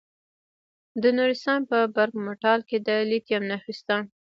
[1.01, 3.97] د نورستان په برګ مټال کې د لیتیم نښې شته.